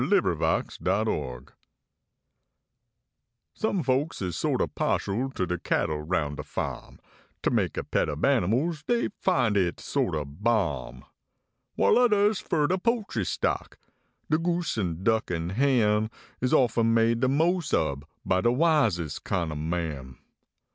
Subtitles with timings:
[0.03, 0.19] LIKE DE
[0.89, 1.45] OLE MULE BES
[3.53, 6.99] Some folks is so t o pa shal to de cattle roun de fa m,
[7.43, 11.05] Ter make a pet ob animals dey find hit so t ob balm,
[11.75, 13.77] While odders fer de poultry stock;
[14.27, 16.09] de goose, en duck, en hen
[16.41, 20.17] Is often made de mos ob by de wisess kind ob men.